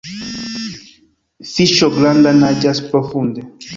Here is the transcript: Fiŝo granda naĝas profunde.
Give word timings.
Fiŝo 1.51 1.91
granda 1.99 2.33
naĝas 2.39 2.83
profunde. 2.89 3.45